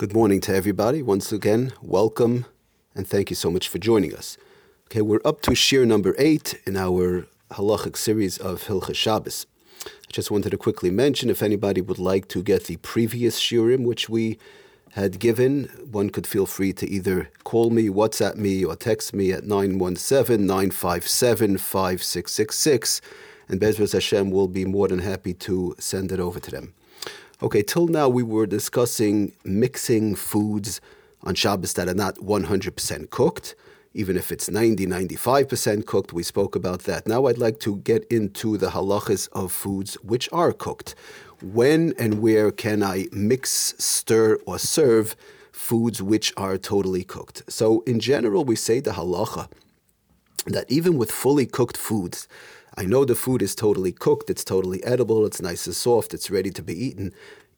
Good 0.00 0.14
morning 0.14 0.40
to 0.40 0.56
everybody. 0.56 1.02
Once 1.02 1.30
again, 1.30 1.74
welcome 1.82 2.46
and 2.94 3.06
thank 3.06 3.28
you 3.28 3.36
so 3.36 3.50
much 3.50 3.68
for 3.68 3.76
joining 3.76 4.16
us. 4.16 4.38
Okay, 4.86 5.02
we're 5.02 5.20
up 5.26 5.42
to 5.42 5.54
Shir 5.54 5.84
number 5.84 6.14
eight 6.16 6.58
in 6.64 6.78
our 6.78 7.26
halachic 7.50 7.98
series 7.98 8.38
of 8.38 8.62
Hilchas 8.62 8.94
Shabbos. 8.94 9.44
I 9.84 9.90
just 10.10 10.30
wanted 10.30 10.52
to 10.52 10.56
quickly 10.56 10.90
mention 10.90 11.28
if 11.28 11.42
anybody 11.42 11.82
would 11.82 11.98
like 11.98 12.28
to 12.28 12.42
get 12.42 12.64
the 12.64 12.78
previous 12.78 13.38
shirim 13.38 13.84
which 13.84 14.08
we 14.08 14.38
had 14.92 15.18
given, 15.18 15.64
one 15.90 16.08
could 16.08 16.26
feel 16.26 16.46
free 16.46 16.72
to 16.72 16.88
either 16.88 17.28
call 17.44 17.68
me, 17.68 17.90
WhatsApp 17.90 18.36
me, 18.36 18.64
or 18.64 18.76
text 18.76 19.12
me 19.12 19.32
at 19.32 19.44
917 19.44 20.46
957 20.46 21.58
5666, 21.58 23.02
and 23.50 23.60
Bezras 23.60 23.92
Hashem 23.92 24.30
will 24.30 24.48
be 24.48 24.64
more 24.64 24.88
than 24.88 25.00
happy 25.00 25.34
to 25.34 25.76
send 25.78 26.10
it 26.10 26.20
over 26.20 26.40
to 26.40 26.50
them. 26.50 26.72
Okay, 27.42 27.62
till 27.62 27.86
now 27.86 28.08
we 28.08 28.22
were 28.22 28.46
discussing 28.46 29.32
mixing 29.44 30.14
foods 30.14 30.80
on 31.22 31.34
Shabbos 31.34 31.72
that 31.74 31.88
are 31.88 31.94
not 31.94 32.16
100% 32.16 33.10
cooked 33.10 33.54
even 33.92 34.16
if 34.16 34.30
it's 34.30 34.48
90, 34.48 34.86
95% 34.86 35.86
cooked. 35.86 36.12
We 36.12 36.22
spoke 36.22 36.54
about 36.54 36.80
that. 36.80 37.06
Now 37.08 37.26
I'd 37.26 37.38
like 37.38 37.58
to 37.60 37.78
get 37.78 38.04
into 38.04 38.56
the 38.56 38.68
halachas 38.68 39.28
of 39.32 39.50
foods 39.50 39.94
which 39.94 40.28
are 40.32 40.52
cooked. 40.52 40.94
When 41.42 41.94
and 41.98 42.20
where 42.22 42.50
can 42.50 42.82
I 42.82 43.06
mix, 43.12 43.74
stir, 43.78 44.38
or 44.46 44.58
serve 44.58 45.16
foods 45.50 46.00
which 46.02 46.32
are 46.36 46.56
totally 46.58 47.02
cooked? 47.02 47.42
So, 47.48 47.80
in 47.80 47.98
general, 47.98 48.44
we 48.44 48.56
say 48.56 48.80
the 48.80 48.92
halacha 48.92 49.48
that 50.46 50.70
even 50.70 50.96
with 50.96 51.10
fully 51.10 51.46
cooked 51.46 51.76
foods, 51.76 52.28
I 52.76 52.84
know 52.84 53.04
the 53.04 53.14
food 53.14 53.42
is 53.42 53.54
totally 53.54 53.92
cooked, 53.92 54.30
it's 54.30 54.44
totally 54.44 54.82
edible, 54.84 55.26
it's 55.26 55.42
nice 55.42 55.66
and 55.66 55.74
soft, 55.74 56.14
it's 56.14 56.30
ready 56.30 56.50
to 56.50 56.62
be 56.62 56.74
eaten. 56.74 57.12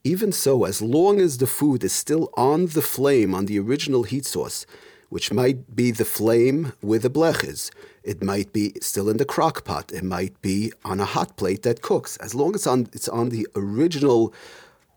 Even 0.05 0.33
so, 0.33 0.65
as 0.65 0.83
long 0.83 1.20
as 1.20 1.39
the 1.39 1.47
food 1.47 1.84
is 1.84 1.93
still 1.93 2.30
on 2.37 2.66
the 2.66 2.83
flame, 2.83 3.34
on 3.34 3.47
the 3.47 3.59
original 3.59 4.03
heat 4.03 4.27
source, 4.27 4.67
which 5.12 5.31
might 5.31 5.77
be 5.77 5.91
the 5.91 6.06
flame 6.06 6.73
with 6.81 7.03
the 7.03 7.11
bleches. 7.11 7.70
It 8.03 8.23
might 8.23 8.53
be 8.53 8.73
still 8.81 9.11
in 9.11 9.19
the 9.19 9.27
crock 9.27 9.62
pot. 9.62 9.92
It 9.92 10.05
might 10.05 10.41
be 10.41 10.73
on 10.86 11.01
a 11.01 11.05
hot 11.05 11.36
plate 11.36 11.64
that 11.64 11.83
cooks. 11.83 12.17
As 12.17 12.34
long 12.34 12.55
as 12.55 12.67
on, 12.67 12.89
it's 12.95 13.11
on 13.11 13.29
the 13.29 13.47
original 13.55 14.33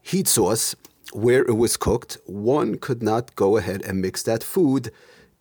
heat 0.02 0.30
source 0.30 0.73
where 1.11 1.44
it 1.44 1.58
was 1.58 1.76
cooked, 1.76 2.17
one 2.26 2.78
could 2.78 3.04
not 3.04 3.36
go 3.36 3.58
ahead 3.58 3.82
and 3.84 4.02
mix 4.02 4.23
that 4.23 4.42
food 4.42 4.89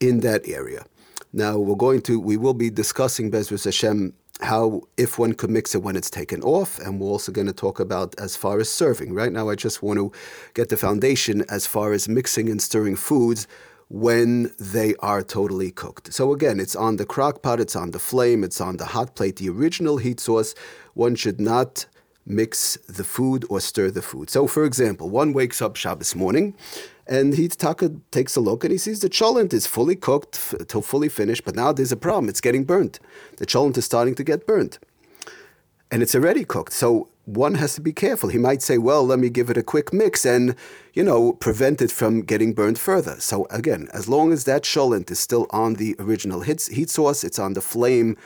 in 0.00 0.20
that 0.20 0.46
area. 0.48 0.84
Now 1.32 1.58
we're 1.58 1.76
going 1.76 2.02
to 2.02 2.18
we 2.18 2.36
will 2.36 2.54
be 2.54 2.70
discussing 2.70 3.30
Bezras 3.30 3.64
Hashem 3.64 4.12
how 4.40 4.82
if 4.96 5.18
one 5.18 5.32
could 5.32 5.50
mix 5.50 5.74
it 5.74 5.82
when 5.82 5.96
it's 5.96 6.10
taken 6.10 6.42
off, 6.42 6.78
and 6.80 7.00
we're 7.00 7.08
also 7.08 7.32
going 7.32 7.46
to 7.46 7.52
talk 7.52 7.80
about 7.80 8.18
as 8.18 8.36
far 8.36 8.58
as 8.60 8.68
serving. 8.68 9.14
Right 9.14 9.32
now, 9.32 9.48
I 9.48 9.54
just 9.54 9.82
want 9.82 9.98
to 9.98 10.12
get 10.54 10.68
the 10.68 10.76
foundation 10.76 11.44
as 11.48 11.66
far 11.66 11.92
as 11.92 12.08
mixing 12.08 12.48
and 12.48 12.60
stirring 12.60 12.96
foods 12.96 13.46
when 13.88 14.52
they 14.58 14.94
are 15.00 15.22
totally 15.22 15.70
cooked. 15.70 16.12
So 16.12 16.32
again, 16.32 16.58
it's 16.58 16.74
on 16.74 16.96
the 16.96 17.06
crock 17.06 17.42
pot, 17.42 17.60
it's 17.60 17.76
on 17.76 17.92
the 17.92 17.98
flame, 17.98 18.42
it's 18.42 18.60
on 18.60 18.76
the 18.76 18.86
hot 18.86 19.14
plate, 19.14 19.36
the 19.36 19.50
original 19.50 19.98
heat 19.98 20.18
source. 20.18 20.54
One 20.94 21.14
should 21.14 21.40
not 21.40 21.86
mix 22.26 22.76
the 22.88 23.04
food 23.04 23.44
or 23.50 23.60
stir 23.60 23.90
the 23.90 24.02
food. 24.02 24.30
So 24.30 24.46
for 24.46 24.64
example, 24.64 25.10
one 25.10 25.32
wakes 25.32 25.60
up 25.60 25.76
Shabbos 25.76 26.16
morning 26.16 26.54
and 27.06 27.34
he 27.34 27.48
taka, 27.48 27.92
takes 28.10 28.36
a 28.36 28.40
look 28.40 28.64
and 28.64 28.72
he 28.72 28.78
sees 28.78 29.00
the 29.00 29.08
cholent 29.08 29.52
is 29.52 29.66
fully 29.66 29.96
cooked 29.96 30.36
f- 30.36 30.66
till 30.66 30.82
fully 30.82 31.08
finished, 31.08 31.44
but 31.44 31.54
now 31.54 31.72
there's 31.72 31.92
a 31.92 31.96
problem. 31.96 32.28
It's 32.28 32.40
getting 32.40 32.64
burnt. 32.64 32.98
The 33.36 33.46
cholent 33.46 33.76
is 33.76 33.84
starting 33.84 34.14
to 34.14 34.24
get 34.24 34.46
burnt. 34.46 34.78
And 35.90 36.02
it's 36.02 36.14
already 36.14 36.44
cooked. 36.44 36.72
So 36.72 37.08
one 37.26 37.54
has 37.54 37.74
to 37.74 37.80
be 37.80 37.92
careful. 37.92 38.30
He 38.30 38.38
might 38.38 38.62
say, 38.62 38.78
well, 38.78 39.04
let 39.04 39.18
me 39.18 39.28
give 39.28 39.50
it 39.50 39.56
a 39.56 39.62
quick 39.62 39.92
mix 39.92 40.24
and, 40.24 40.56
you 40.92 41.02
know, 41.02 41.32
prevent 41.34 41.80
it 41.80 41.90
from 41.90 42.22
getting 42.22 42.52
burned 42.52 42.78
further. 42.78 43.20
So 43.20 43.46
again, 43.50 43.88
as 43.92 44.08
long 44.08 44.32
as 44.32 44.44
that 44.44 44.62
cholent 44.62 45.10
is 45.10 45.18
still 45.18 45.46
on 45.50 45.74
the 45.74 45.96
original 45.98 46.40
heat, 46.40 46.68
heat 46.72 46.90
source, 46.90 47.22
it's 47.22 47.38
on 47.38 47.52
the 47.54 47.60
flame, 47.60 48.16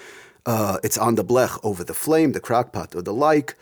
uh, 0.47 0.79
it's 0.83 0.99
on 0.99 1.17
the 1.17 1.25
blech 1.25 1.59
over 1.63 1.85
the 1.85 1.95
flame, 1.95 2.33
the 2.33 2.41
crockpot 2.41 2.95
or 2.95 3.03
the 3.03 3.13
like, 3.13 3.55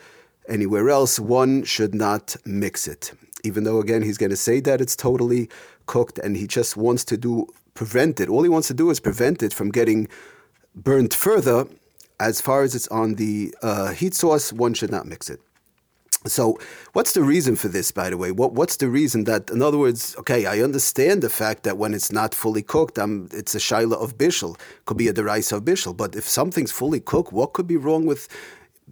anywhere 0.48 0.88
else, 0.88 1.18
one 1.18 1.64
should 1.64 1.94
not 1.94 2.36
mix 2.44 2.86
it. 2.86 3.12
Even 3.46 3.64
though, 3.64 3.80
again, 3.80 4.02
he's 4.02 4.18
going 4.18 4.30
to 4.30 4.36
say 4.36 4.60
that 4.60 4.80
it's 4.80 4.96
totally 4.96 5.48
cooked 5.86 6.18
and 6.18 6.36
he 6.36 6.46
just 6.46 6.76
wants 6.76 7.04
to 7.04 7.16
do, 7.16 7.46
prevent 7.74 8.20
it. 8.20 8.28
All 8.28 8.42
he 8.42 8.48
wants 8.48 8.68
to 8.68 8.74
do 8.74 8.90
is 8.90 9.00
prevent 9.00 9.42
it 9.42 9.52
from 9.54 9.70
getting 9.70 10.08
burnt 10.74 11.14
further 11.14 11.66
as 12.18 12.40
far 12.40 12.62
as 12.62 12.74
it's 12.74 12.88
on 12.88 13.14
the 13.14 13.54
uh, 13.62 13.92
heat 13.92 14.14
source, 14.14 14.52
one 14.52 14.74
should 14.74 14.90
not 14.90 15.06
mix 15.06 15.28
it. 15.28 15.40
So, 16.26 16.58
what's 16.92 17.12
the 17.12 17.22
reason 17.22 17.54
for 17.54 17.68
this, 17.68 17.92
by 17.92 18.10
the 18.10 18.16
way? 18.16 18.32
What, 18.32 18.52
what's 18.52 18.78
the 18.78 18.88
reason 18.88 19.24
that, 19.24 19.50
in 19.50 19.62
other 19.62 19.78
words, 19.78 20.16
okay, 20.18 20.46
I 20.46 20.60
understand 20.60 21.22
the 21.22 21.28
fact 21.28 21.62
that 21.62 21.78
when 21.78 21.94
it's 21.94 22.10
not 22.10 22.34
fully 22.34 22.62
cooked, 22.62 22.98
um, 22.98 23.28
it's 23.32 23.54
a 23.54 23.58
shaila 23.58 24.02
of 24.02 24.18
bishul, 24.18 24.58
could 24.86 24.96
be 24.96 25.06
a 25.06 25.12
deraisa 25.12 25.58
of 25.58 25.64
bishul. 25.64 25.96
But 25.96 26.16
if 26.16 26.26
something's 26.28 26.72
fully 26.72 26.98
cooked, 26.98 27.32
what 27.32 27.52
could 27.52 27.68
be 27.68 27.76
wrong 27.76 28.06
with 28.06 28.28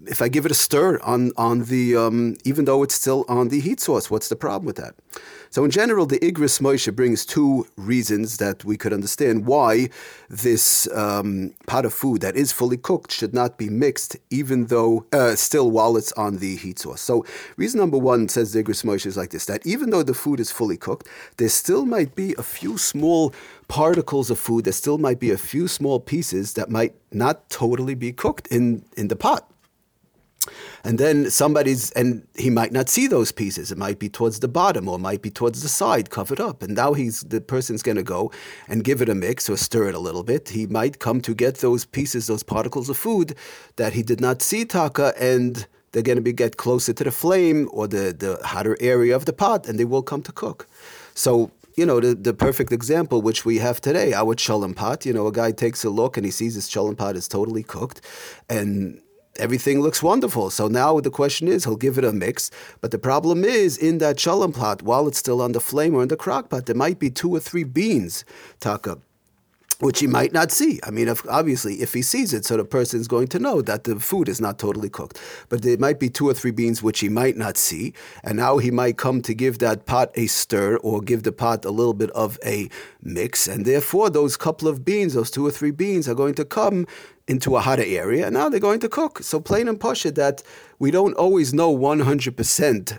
if 0.06 0.20
I 0.20 0.28
give 0.28 0.44
it 0.44 0.50
a 0.50 0.54
stir 0.54 0.98
on 1.02 1.32
on 1.36 1.64
the 1.64 1.96
um, 1.96 2.36
even 2.44 2.64
though 2.64 2.82
it's 2.82 2.94
still 2.94 3.24
on 3.28 3.48
the 3.48 3.60
heat 3.60 3.80
source? 3.80 4.10
What's 4.10 4.28
the 4.28 4.36
problem 4.36 4.66
with 4.66 4.76
that? 4.76 4.94
So, 5.54 5.64
in 5.64 5.70
general, 5.70 6.04
the 6.04 6.18
Igris 6.18 6.60
Moshe 6.60 6.92
brings 6.96 7.24
two 7.24 7.68
reasons 7.76 8.38
that 8.38 8.64
we 8.64 8.76
could 8.76 8.92
understand 8.92 9.46
why 9.46 9.88
this 10.28 10.88
um, 10.92 11.54
pot 11.68 11.84
of 11.84 11.94
food 11.94 12.22
that 12.22 12.34
is 12.34 12.50
fully 12.50 12.76
cooked 12.76 13.12
should 13.12 13.32
not 13.32 13.56
be 13.56 13.68
mixed, 13.68 14.16
even 14.30 14.66
though 14.66 15.06
uh, 15.12 15.36
still 15.36 15.70
while 15.70 15.96
it's 15.96 16.10
on 16.14 16.38
the 16.38 16.56
heat 16.56 16.80
source. 16.80 17.00
So, 17.00 17.24
reason 17.56 17.78
number 17.78 17.98
one 17.98 18.28
says 18.28 18.52
the 18.52 18.64
Igris 18.64 18.84
Moshe 18.84 19.06
is 19.06 19.16
like 19.16 19.30
this 19.30 19.46
that 19.46 19.64
even 19.64 19.90
though 19.90 20.02
the 20.02 20.12
food 20.12 20.40
is 20.40 20.50
fully 20.50 20.76
cooked, 20.76 21.06
there 21.36 21.48
still 21.48 21.86
might 21.86 22.16
be 22.16 22.34
a 22.36 22.42
few 22.42 22.76
small 22.76 23.32
particles 23.68 24.30
of 24.30 24.40
food, 24.40 24.64
there 24.64 24.72
still 24.72 24.98
might 24.98 25.20
be 25.20 25.30
a 25.30 25.38
few 25.38 25.68
small 25.68 26.00
pieces 26.00 26.54
that 26.54 26.68
might 26.68 26.96
not 27.12 27.48
totally 27.48 27.94
be 27.94 28.12
cooked 28.12 28.48
in, 28.48 28.84
in 28.96 29.06
the 29.06 29.14
pot. 29.14 29.48
And 30.84 30.98
then 30.98 31.30
somebody's, 31.30 31.90
and 31.92 32.26
he 32.36 32.50
might 32.50 32.70
not 32.70 32.90
see 32.90 33.06
those 33.06 33.32
pieces. 33.32 33.72
It 33.72 33.78
might 33.78 33.98
be 33.98 34.10
towards 34.10 34.40
the 34.40 34.48
bottom 34.48 34.86
or 34.86 34.96
it 34.96 35.00
might 35.00 35.22
be 35.22 35.30
towards 35.30 35.62
the 35.62 35.68
side, 35.68 36.10
covered 36.10 36.40
up. 36.40 36.62
And 36.62 36.74
now 36.74 36.92
he's 36.92 37.22
the 37.22 37.40
person's 37.40 37.82
going 37.82 37.96
to 37.96 38.02
go 38.02 38.30
and 38.68 38.84
give 38.84 39.00
it 39.00 39.08
a 39.08 39.14
mix 39.14 39.48
or 39.48 39.56
stir 39.56 39.88
it 39.88 39.94
a 39.94 39.98
little 39.98 40.22
bit. 40.22 40.50
He 40.50 40.66
might 40.66 40.98
come 40.98 41.22
to 41.22 41.34
get 41.34 41.56
those 41.56 41.86
pieces, 41.86 42.26
those 42.26 42.42
particles 42.42 42.90
of 42.90 42.98
food 42.98 43.34
that 43.76 43.94
he 43.94 44.02
did 44.02 44.20
not 44.20 44.42
see 44.42 44.66
taka, 44.66 45.14
and 45.18 45.66
they're 45.92 46.02
going 46.02 46.16
to 46.16 46.22
be 46.22 46.34
get 46.34 46.58
closer 46.58 46.92
to 46.92 47.04
the 47.04 47.10
flame 47.10 47.68
or 47.72 47.88
the, 47.88 48.12
the 48.12 48.38
hotter 48.46 48.76
area 48.78 49.16
of 49.16 49.24
the 49.24 49.32
pot, 49.32 49.66
and 49.66 49.78
they 49.78 49.86
will 49.86 50.02
come 50.02 50.22
to 50.22 50.32
cook. 50.32 50.68
So 51.14 51.50
you 51.76 51.84
know, 51.84 51.98
the, 51.98 52.14
the 52.14 52.32
perfect 52.32 52.70
example 52.70 53.20
which 53.20 53.44
we 53.44 53.58
have 53.58 53.80
today, 53.80 54.12
our 54.12 54.36
cholent 54.36 54.76
pot, 54.76 55.04
you 55.04 55.12
know, 55.12 55.26
a 55.26 55.32
guy 55.32 55.50
takes 55.50 55.82
a 55.84 55.90
look 55.90 56.16
and 56.16 56.24
he 56.24 56.30
sees 56.30 56.54
his 56.54 56.68
cholent 56.68 56.98
pot 56.98 57.16
is 57.16 57.26
totally 57.26 57.64
cooked 57.64 58.00
and 58.48 59.00
everything 59.38 59.80
looks 59.80 60.02
wonderful. 60.02 60.50
So 60.50 60.68
now 60.68 61.00
the 61.00 61.10
question 61.10 61.48
is, 61.48 61.64
he'll 61.64 61.76
give 61.76 61.98
it 61.98 62.04
a 62.04 62.12
mix. 62.12 62.50
But 62.80 62.90
the 62.90 62.98
problem 62.98 63.44
is, 63.44 63.76
in 63.76 63.98
that 63.98 64.16
cholent 64.16 64.54
pot, 64.54 64.82
while 64.82 65.08
it's 65.08 65.18
still 65.18 65.40
on 65.42 65.52
the 65.52 65.60
flame 65.60 65.94
or 65.94 66.02
in 66.02 66.08
the 66.08 66.16
crock 66.16 66.50
pot, 66.50 66.66
there 66.66 66.76
might 66.76 66.98
be 66.98 67.10
two 67.10 67.34
or 67.34 67.40
three 67.40 67.64
beans, 67.64 68.24
taka, 68.60 68.98
which 69.80 69.98
he 69.98 70.06
might 70.06 70.32
not 70.32 70.52
see. 70.52 70.78
I 70.84 70.90
mean, 70.90 71.08
if, 71.08 71.26
obviously, 71.28 71.82
if 71.82 71.92
he 71.92 72.00
sees 72.00 72.32
it, 72.32 72.44
so 72.44 72.56
the 72.56 72.64
person 72.64 73.00
is 73.00 73.08
going 73.08 73.26
to 73.28 73.38
know 73.38 73.60
that 73.62 73.84
the 73.84 73.98
food 73.98 74.28
is 74.28 74.40
not 74.40 74.58
totally 74.58 74.88
cooked. 74.88 75.20
But 75.48 75.62
there 75.62 75.76
might 75.78 75.98
be 75.98 76.08
two 76.08 76.28
or 76.28 76.34
three 76.34 76.52
beans 76.52 76.82
which 76.82 77.00
he 77.00 77.08
might 77.08 77.36
not 77.36 77.56
see, 77.56 77.92
and 78.22 78.36
now 78.36 78.58
he 78.58 78.70
might 78.70 78.98
come 78.98 79.20
to 79.22 79.34
give 79.34 79.58
that 79.58 79.84
pot 79.84 80.12
a 80.14 80.26
stir 80.28 80.76
or 80.76 81.00
give 81.00 81.24
the 81.24 81.32
pot 81.32 81.64
a 81.64 81.70
little 81.70 81.92
bit 81.92 82.10
of 82.10 82.38
a 82.44 82.68
mix, 83.02 83.48
and 83.48 83.66
therefore 83.66 84.10
those 84.10 84.36
couple 84.36 84.68
of 84.68 84.84
beans, 84.84 85.14
those 85.14 85.30
two 85.30 85.44
or 85.44 85.50
three 85.50 85.72
beans, 85.72 86.08
are 86.08 86.14
going 86.14 86.34
to 86.34 86.44
come 86.44 86.86
into 87.26 87.56
a 87.56 87.60
hotter 87.60 87.84
area, 87.86 88.26
and 88.26 88.34
now 88.34 88.48
they're 88.48 88.60
going 88.60 88.80
to 88.80 88.88
cook. 88.88 89.22
So 89.22 89.40
plain 89.40 89.68
and 89.68 89.80
posh 89.80 90.02
that 90.02 90.42
we 90.78 90.90
don't 90.90 91.14
always 91.14 91.54
know 91.54 91.74
100% 91.74 92.98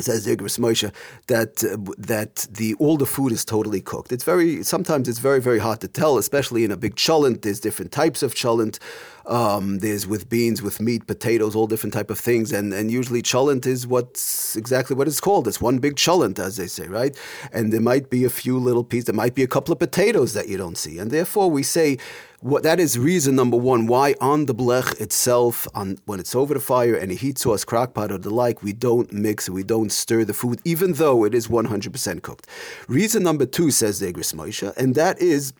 says 0.00 0.26
Igris 0.26 0.58
Moshe 0.58 0.92
that 1.26 1.62
uh, 1.64 1.76
that 1.98 2.46
the 2.50 2.74
all 2.74 2.96
the 2.96 3.06
food 3.06 3.32
is 3.32 3.44
totally 3.44 3.80
cooked. 3.80 4.10
It's 4.10 4.24
very 4.24 4.62
sometimes 4.62 5.08
it's 5.08 5.18
very 5.18 5.40
very 5.40 5.58
hard 5.58 5.80
to 5.80 5.88
tell, 5.88 6.18
especially 6.18 6.64
in 6.64 6.70
a 6.70 6.76
big 6.76 6.96
cholent. 6.96 7.42
There's 7.42 7.60
different 7.60 7.92
types 7.92 8.22
of 8.22 8.34
cholent. 8.34 8.78
Um, 9.26 9.78
there's 9.78 10.06
with 10.06 10.28
beans, 10.28 10.62
with 10.62 10.80
meat, 10.80 11.06
potatoes, 11.06 11.54
all 11.54 11.66
different 11.66 11.94
type 11.94 12.10
of 12.10 12.18
things, 12.18 12.52
and 12.52 12.72
and 12.72 12.90
usually 12.90 13.22
cholent 13.22 13.66
is 13.66 13.86
what's 13.86 14.56
exactly 14.56 14.96
what 14.96 15.08
it's 15.08 15.20
called. 15.20 15.48
It's 15.48 15.60
one 15.60 15.78
big 15.78 15.96
cholent, 15.96 16.38
as 16.38 16.56
they 16.56 16.66
say, 16.66 16.86
right? 16.88 17.16
And 17.52 17.72
there 17.72 17.80
might 17.80 18.10
be 18.10 18.24
a 18.24 18.30
few 18.30 18.58
little 18.58 18.84
pieces. 18.84 19.06
There 19.06 19.14
might 19.14 19.34
be 19.34 19.42
a 19.42 19.48
couple 19.48 19.72
of 19.72 19.78
potatoes 19.78 20.34
that 20.34 20.48
you 20.48 20.56
don't 20.56 20.76
see, 20.76 20.98
and 20.98 21.10
therefore 21.10 21.50
we 21.50 21.62
say 21.62 21.98
what 22.42 22.64
that 22.64 22.80
is 22.80 22.98
reason 22.98 23.36
number 23.36 23.56
one 23.56 23.86
why 23.86 24.16
on 24.20 24.46
the 24.46 24.54
blech 24.54 25.00
itself, 25.00 25.68
on 25.76 25.96
when 26.06 26.18
it's 26.18 26.34
over 26.34 26.54
the 26.54 26.60
fire 26.60 26.96
and 26.96 27.12
a 27.12 27.14
heat 27.14 27.38
source, 27.38 27.64
crockpot 27.64 28.10
or 28.10 28.18
the 28.18 28.30
like, 28.30 28.64
we 28.64 28.72
don't 28.72 29.12
mix, 29.12 29.48
we 29.48 29.62
don't 29.62 29.92
stir 29.92 30.24
the 30.24 30.34
food, 30.34 30.60
even 30.64 30.94
though 30.94 31.24
it 31.24 31.34
is 31.34 31.46
100% 31.46 32.22
cooked. 32.22 32.48
Reason 32.88 33.22
number 33.22 33.46
two 33.46 33.70
says 33.70 34.00
the 34.00 34.12
Igris 34.12 34.32
and 34.76 34.96
that 34.96 35.20
is 35.20 35.52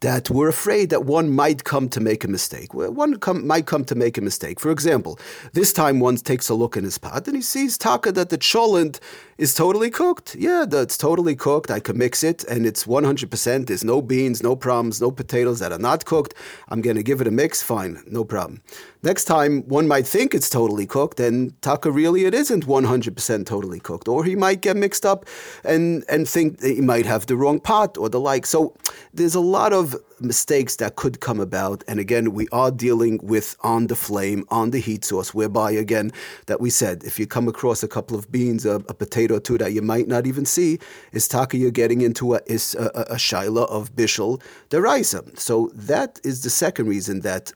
that 0.00 0.30
we're 0.30 0.48
afraid 0.48 0.90
that 0.90 1.04
one 1.04 1.30
might 1.30 1.64
come 1.64 1.88
to 1.90 2.00
make 2.00 2.24
a 2.24 2.28
mistake. 2.28 2.74
One 2.74 3.18
come, 3.18 3.46
might 3.46 3.66
come 3.66 3.84
to 3.84 3.94
make 3.94 4.18
a 4.18 4.20
mistake. 4.20 4.60
For 4.60 4.70
example, 4.70 5.18
this 5.52 5.72
time 5.72 6.00
one 6.00 6.16
takes 6.16 6.48
a 6.48 6.54
look 6.54 6.76
in 6.76 6.84
his 6.84 6.98
pot 6.98 7.26
and 7.26 7.36
he 7.36 7.42
sees 7.42 7.78
taka 7.78 8.12
that 8.12 8.30
the 8.30 8.38
cholent 8.38 9.00
is 9.40 9.54
totally 9.54 9.90
cooked. 9.90 10.36
Yeah, 10.38 10.66
that's 10.68 10.98
totally 10.98 11.34
cooked. 11.34 11.70
I 11.70 11.80
can 11.80 11.96
mix 11.96 12.22
it 12.22 12.44
and 12.44 12.66
it's 12.66 12.84
100%. 12.84 13.66
There's 13.66 13.84
no 13.84 14.02
beans, 14.02 14.42
no 14.42 14.54
problems, 14.54 15.00
no 15.00 15.10
potatoes 15.10 15.60
that 15.60 15.72
are 15.72 15.78
not 15.78 16.04
cooked. 16.04 16.34
I'm 16.68 16.82
going 16.82 16.96
to 16.96 17.02
give 17.02 17.22
it 17.22 17.26
a 17.26 17.30
mix. 17.30 17.62
Fine, 17.62 18.02
no 18.06 18.22
problem. 18.22 18.60
Next 19.02 19.24
time, 19.24 19.62
one 19.62 19.88
might 19.88 20.06
think 20.06 20.34
it's 20.34 20.50
totally 20.50 20.86
cooked, 20.86 21.20
and 21.20 21.58
taka 21.62 21.90
really 21.90 22.26
it 22.26 22.34
isn't 22.34 22.66
100% 22.66 23.46
totally 23.46 23.80
cooked. 23.80 24.08
Or 24.08 24.24
he 24.24 24.36
might 24.36 24.60
get 24.60 24.76
mixed 24.76 25.06
up 25.06 25.24
and, 25.64 26.04
and 26.10 26.28
think 26.28 26.62
he 26.62 26.82
might 26.82 27.06
have 27.06 27.24
the 27.24 27.36
wrong 27.36 27.60
pot 27.60 27.96
or 27.96 28.10
the 28.10 28.20
like. 28.20 28.44
So 28.44 28.76
there's 29.14 29.34
a 29.34 29.40
lot 29.40 29.59
of 29.72 29.94
mistakes 30.20 30.76
that 30.76 30.96
could 30.96 31.20
come 31.20 31.40
about. 31.40 31.84
And 31.86 32.00
again, 32.00 32.32
we 32.32 32.48
are 32.52 32.70
dealing 32.70 33.20
with 33.22 33.56
on 33.60 33.86
the 33.86 33.94
flame, 33.94 34.44
on 34.48 34.70
the 34.70 34.80
heat 34.80 35.04
source, 35.04 35.32
whereby, 35.34 35.70
again, 35.72 36.12
that 36.46 36.60
we 36.60 36.70
said, 36.70 37.04
if 37.04 37.18
you 37.18 37.26
come 37.26 37.48
across 37.48 37.82
a 37.82 37.88
couple 37.88 38.18
of 38.18 38.30
beans, 38.32 38.66
a, 38.66 38.76
a 38.88 38.94
potato 38.94 39.36
or 39.36 39.40
two 39.40 39.58
that 39.58 39.72
you 39.72 39.82
might 39.82 40.08
not 40.08 40.26
even 40.26 40.44
see, 40.44 40.78
is 41.12 41.28
taka 41.28 41.56
you're 41.56 41.70
getting 41.70 42.00
into 42.00 42.34
a, 42.34 42.40
is 42.46 42.74
a, 42.74 42.90
a, 42.94 43.02
a 43.14 43.16
shaila 43.16 43.68
of 43.68 43.94
bishul 43.94 44.42
deraisa. 44.70 45.38
So 45.38 45.70
that 45.74 46.18
is 46.24 46.42
the 46.42 46.50
second 46.50 46.86
reason 46.88 47.20
that 47.20 47.52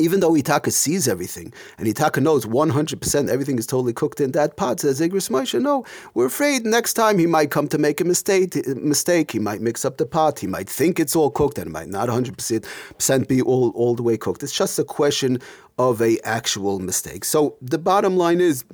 even 0.00 0.20
though 0.20 0.32
Itaka 0.32 0.72
sees 0.72 1.06
everything 1.08 1.52
and 1.78 1.86
Itaka 1.86 2.22
knows 2.22 2.46
100% 2.46 3.28
everything 3.28 3.58
is 3.58 3.66
totally 3.66 3.92
cooked 3.92 4.20
in 4.20 4.32
that 4.32 4.56
pot, 4.56 4.80
says 4.80 5.00
Igris 5.00 5.30
Moshe, 5.30 5.60
no, 5.60 5.84
we're 6.14 6.26
afraid 6.26 6.64
next 6.64 6.94
time 6.94 7.18
he 7.18 7.26
might 7.26 7.50
come 7.50 7.68
to 7.68 7.78
make 7.78 8.00
a 8.00 8.04
mistake. 8.04 8.54
Mistake. 8.66 9.30
He 9.30 9.38
might 9.38 9.60
mix 9.60 9.84
up 9.84 9.96
the 9.96 10.06
pot. 10.06 10.38
He 10.38 10.46
might 10.46 10.68
think 10.68 10.98
it's 10.98 11.14
all 11.14 11.30
cooked 11.30 11.58
and 11.58 11.66
it 11.68 11.70
might 11.70 11.88
not 11.88 12.08
100% 12.08 13.28
be 13.28 13.42
all, 13.42 13.70
all 13.70 13.94
the 13.94 14.02
way 14.02 14.16
cooked. 14.16 14.42
It's 14.42 14.56
just 14.56 14.78
a 14.78 14.84
question 14.84 15.40
of 15.78 16.00
a 16.00 16.18
actual 16.24 16.78
mistake. 16.78 17.24
So 17.24 17.56
the 17.60 17.78
bottom 17.78 18.16
line 18.16 18.40
is 18.40 18.64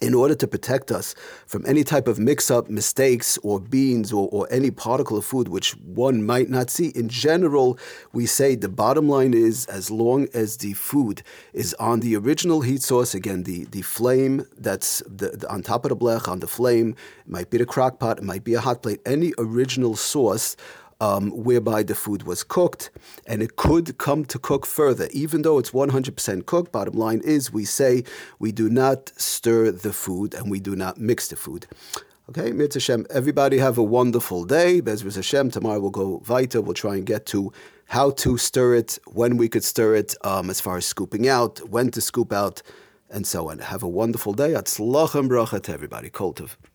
in 0.00 0.14
order 0.14 0.34
to 0.34 0.46
protect 0.46 0.90
us 0.90 1.14
from 1.46 1.64
any 1.66 1.82
type 1.82 2.06
of 2.06 2.18
mix 2.18 2.50
up, 2.50 2.68
mistakes, 2.68 3.38
or 3.42 3.60
beans, 3.60 4.12
or, 4.12 4.28
or, 4.30 4.46
any 4.50 4.70
particle 4.70 5.16
of 5.16 5.24
food 5.24 5.48
which 5.48 5.72
one 5.76 6.24
might 6.24 6.48
not 6.50 6.70
see, 6.70 6.88
in 6.88 7.08
general, 7.08 7.78
we 8.12 8.26
say 8.26 8.54
the 8.54 8.68
bottom 8.68 9.08
line 9.08 9.32
is 9.32 9.66
as 9.66 9.90
long 9.90 10.28
as 10.34 10.58
the 10.58 10.72
food 10.74 11.22
is 11.52 11.74
on 11.74 12.00
the 12.00 12.16
original 12.16 12.60
heat 12.60 12.82
source, 12.82 13.14
again, 13.14 13.44
the, 13.44 13.64
the 13.66 13.82
flame 13.82 14.46
that's 14.58 15.02
the, 15.06 15.30
the, 15.30 15.48
on 15.50 15.62
top 15.62 15.84
of 15.84 15.88
the 15.88 15.96
blech, 15.96 16.28
on 16.28 16.40
the 16.40 16.46
flame, 16.46 16.90
it 17.20 17.30
might 17.30 17.50
be 17.50 17.58
the 17.58 17.66
crock 17.66 17.98
pot, 17.98 18.18
it 18.18 18.24
might 18.24 18.44
be 18.44 18.54
a 18.54 18.60
hot 18.60 18.82
plate, 18.82 19.00
any 19.06 19.32
original 19.38 19.96
source 19.96 20.56
um, 21.00 21.30
whereby 21.30 21.82
the 21.82 21.94
food 21.94 22.22
was 22.24 22.42
cooked, 22.42 22.90
and 23.26 23.42
it 23.42 23.56
could 23.56 23.98
come 23.98 24.24
to 24.26 24.38
cook 24.38 24.66
further, 24.66 25.08
even 25.12 25.42
though 25.42 25.58
it's 25.58 25.70
100% 25.70 26.46
cooked. 26.46 26.72
Bottom 26.72 26.94
line 26.94 27.20
is, 27.24 27.52
we 27.52 27.64
say 27.64 28.04
we 28.38 28.52
do 28.52 28.68
not 28.68 29.12
stir 29.16 29.70
the 29.70 29.92
food 29.92 30.34
and 30.34 30.50
we 30.50 30.60
do 30.60 30.74
not 30.74 30.98
mix 30.98 31.28
the 31.28 31.36
food. 31.36 31.66
Okay, 32.28 32.50
Mitzvah 32.50 32.80
Hashem. 32.80 33.06
Everybody 33.10 33.58
have 33.58 33.78
a 33.78 33.84
wonderful 33.84 34.44
day. 34.44 34.82
Bezras 34.82 35.14
Hashem. 35.14 35.52
Tomorrow 35.52 35.78
we'll 35.78 35.90
go 35.90 36.22
weiter. 36.28 36.60
We'll 36.60 36.74
try 36.74 36.96
and 36.96 37.06
get 37.06 37.24
to 37.26 37.52
how 37.86 38.10
to 38.10 38.36
stir 38.36 38.74
it, 38.74 38.98
when 39.06 39.36
we 39.36 39.48
could 39.48 39.62
stir 39.62 39.94
it, 39.94 40.14
um, 40.24 40.50
as 40.50 40.60
far 40.60 40.76
as 40.76 40.84
scooping 40.84 41.28
out, 41.28 41.60
when 41.70 41.90
to 41.92 42.00
scoop 42.00 42.32
out, 42.32 42.62
and 43.10 43.24
so 43.24 43.48
on. 43.48 43.60
Have 43.60 43.84
a 43.84 43.88
wonderful 43.88 44.32
day. 44.32 44.50
Atzlachem 44.54 45.28
bracha 45.28 45.62
to 45.62 45.72
everybody. 45.72 46.10
Koltov. 46.10 46.56